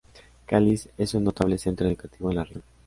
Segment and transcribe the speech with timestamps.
[0.47, 2.63] Kalisz es un notable centro educativo en la región.